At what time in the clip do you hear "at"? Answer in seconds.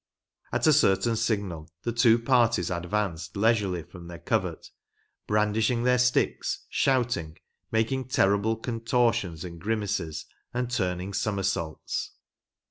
0.51-0.65